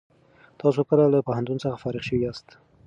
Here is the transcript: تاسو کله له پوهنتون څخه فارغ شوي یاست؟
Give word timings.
تاسو 0.61 0.79
کله 0.89 1.05
له 1.13 1.19
پوهنتون 1.27 1.57
څخه 1.63 1.81
فارغ 1.83 2.03
شوي 2.07 2.19
یاست؟ 2.23 2.47